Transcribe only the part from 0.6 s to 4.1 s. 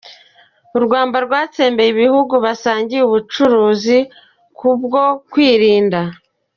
U Rwanda rwatsembeye ibihugu basangiye ubucuruzi